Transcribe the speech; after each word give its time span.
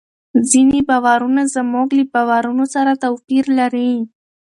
ځینې 0.49 0.79
باورونه 0.89 1.41
زموږ 1.55 1.87
له 1.97 2.03
باورونو 2.13 2.65
سره 2.75 2.91
توپیر 3.03 3.45
لري. 3.59 3.91